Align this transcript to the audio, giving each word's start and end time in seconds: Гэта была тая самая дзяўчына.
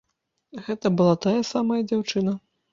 Гэта 0.69 0.87
была 0.97 1.15
тая 1.27 1.35
самая 1.53 1.81
дзяўчына. 1.93 2.39